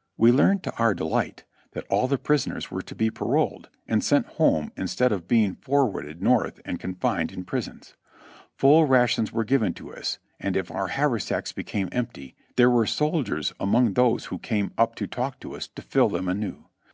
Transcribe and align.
"We 0.16 0.32
learned 0.32 0.62
to 0.62 0.74
our 0.78 0.94
delight 0.94 1.44
that 1.72 1.86
all 1.90 2.08
the 2.08 2.16
prisoners 2.16 2.70
were 2.70 2.80
to 2.80 2.94
be 2.94 3.10
paroled 3.10 3.68
and 3.86 4.02
sent 4.02 4.24
home 4.40 4.72
instead 4.78 5.12
of 5.12 5.28
being 5.28 5.56
forwarded 5.56 6.22
North 6.22 6.58
and 6.64 6.80
confined 6.80 7.30
in 7.32 7.44
prisons. 7.44 7.94
Full 8.56 8.86
rations 8.86 9.30
were 9.30 9.44
given 9.44 9.74
to 9.74 9.92
us, 9.94 10.18
and 10.40 10.56
if 10.56 10.70
our 10.70 10.88
haversacks 10.88 11.52
became 11.52 11.90
empty 11.92 12.34
there 12.56 12.70
were 12.70 12.86
soldiers 12.86 13.52
among 13.60 13.92
those 13.92 14.24
who 14.24 14.38
came 14.38 14.72
up 14.78 14.94
to 14.94 15.06
talk 15.06 15.38
to 15.40 15.54
us, 15.54 15.68
to 15.68 15.82
fill 15.82 16.08
them 16.08 16.28
anew. 16.28 16.64